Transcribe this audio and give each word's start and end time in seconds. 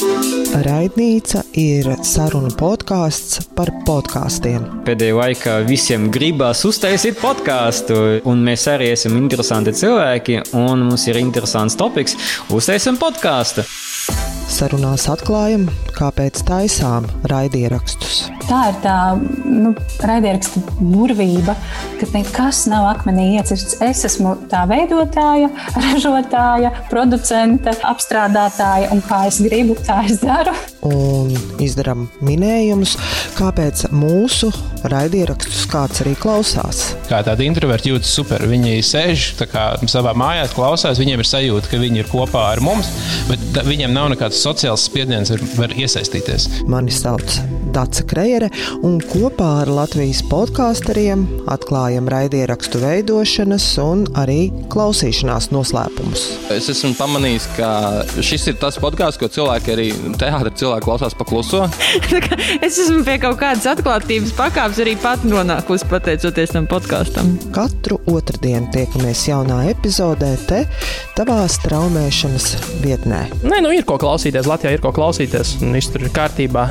Raidnīca 0.00 1.42
ir 1.60 1.88
sarunu 2.06 2.48
podkāsts 2.56 3.42
par 3.56 3.68
podkāstiem. 3.84 4.62
Pēdējā 4.86 5.16
laikā 5.18 5.56
visiem 5.66 6.06
gribās 6.12 6.62
uztaisīt 6.68 7.18
podkāstu, 7.20 7.98
un 8.30 8.40
mēs 8.46 8.64
arī 8.72 8.90
esam 8.94 9.18
interesanti 9.20 9.74
cilvēki, 9.76 10.38
un 10.56 10.86
mums 10.88 11.04
ir 11.10 11.20
interesants 11.20 11.76
topiks. 11.76 12.16
Uztaisim 12.48 12.96
podkāstu! 13.00 13.66
Sarunās 14.50 15.04
atklājam, 15.12 15.68
kāpēc 16.00 16.40
taisām 16.48 17.06
raidierakstus. 17.30 18.22
Tā 18.48 18.60
ir 18.72 18.80
tā 18.82 18.96
nu, 19.44 19.74
raidieraksta 20.06 20.62
burvība, 20.80 21.54
ka 22.00 22.08
nekas 22.14 22.64
nav 22.72 22.88
akmenī 22.94 23.28
iecirsts. 23.36 23.78
Es 23.84 24.02
esmu 24.08 24.34
tā 24.50 24.64
veidotāja, 24.70 25.52
ražotāja, 25.76 26.72
producente, 26.90 27.76
apstrādātāja, 27.92 28.90
un 28.94 29.04
kā 29.06 29.26
es 29.30 29.42
gribu, 29.44 29.78
tā 29.86 30.02
es 30.08 30.22
daru. 30.24 30.56
Un 30.86 31.34
izdarām 31.60 32.06
minējumus, 32.24 32.94
kāpēc 33.36 33.82
mūsu 33.92 34.48
raidierakstus 34.88 35.66
kāds 35.68 36.00
arī 36.04 36.14
klausās. 36.16 36.94
Kā 37.10 37.20
tādi 37.26 37.48
introverti 37.50 37.92
jūtas 37.92 38.14
super. 38.16 38.46
Viņi 38.48 38.78
sēž 38.86 39.26
savā 39.90 40.14
mājā, 40.16 40.48
klausās, 40.54 41.00
viņiem 41.02 41.20
ir 41.20 41.28
sajūta, 41.28 41.68
ka 41.72 41.82
viņi 41.82 42.04
ir 42.04 42.10
kopā 42.10 42.46
ar 42.54 42.64
mums, 42.64 42.88
bet 43.28 43.62
viņiem 43.68 43.92
nav 43.92 44.08
nekāds 44.14 44.40
sociāls 44.40 44.88
spiediens, 44.88 45.34
var 45.58 45.76
iesaistīties. 45.76 46.48
Mani 46.70 46.94
sauc 46.94 47.40
Dārsa 47.74 48.04
Krejere, 48.08 48.50
un 48.86 48.98
kopā 49.02 49.50
ar 49.62 49.70
Latvijas 49.72 50.22
podkāsteriem 50.30 51.24
atklājam 51.50 52.08
raidierakstu 52.10 52.80
veidošanas 52.82 53.66
un 53.82 54.04
arī 54.18 54.50
klausīšanās 54.72 55.50
noslēpumus. 55.54 56.26
Es 56.54 56.70
esmu 56.72 56.92
pamanījis, 56.98 57.48
ka 57.56 57.70
šis 58.24 58.48
ir 58.52 58.58
tas 58.62 58.78
podkāsts, 58.82 59.20
ko 59.20 59.30
cilvēki 59.32 59.74
arī 59.74 59.88
teātris 60.20 60.58
cilvēki 60.60 60.86
klausās 60.86 61.16
pakluso. 61.18 61.64
es 62.66 62.80
esmu 62.82 63.04
pie 63.06 63.18
kaut 63.22 63.38
kādas 63.42 63.68
atklātības 63.74 64.34
pakāpes 64.38 64.82
arī 64.84 64.96
pat 65.00 65.24
nonākusi 65.28 65.88
pateicoties 65.90 66.54
tam 66.56 66.68
podkāstam. 66.70 67.32
Katru 67.54 68.00
otrdienu 68.10 68.70
tiekamies 68.74 69.26
jaunā 69.30 69.62
epizodē 69.72 70.34
te, 70.50 70.64
tavā 71.18 71.42
straumēšanas 71.50 72.52
vietnē. 72.84 73.24
Nē, 73.44 73.62
nu 73.64 73.74
ir 73.74 73.86
ko 73.88 73.98
klausīties. 74.00 74.48
Latvijā 74.50 74.76
ir 74.76 74.84
ko 74.84 74.94
klausīties, 74.96 75.58
un 75.64 75.76
viss 75.76 75.92
tur 75.92 76.06
ir 76.06 76.14
kārtībā. 76.14 76.68